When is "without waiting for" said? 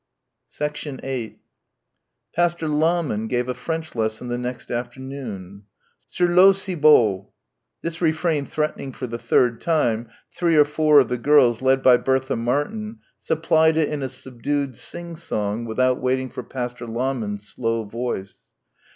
15.67-16.41